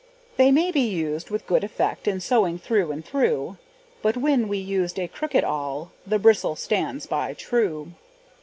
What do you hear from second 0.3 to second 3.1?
They may be used with good effect, In sewing through and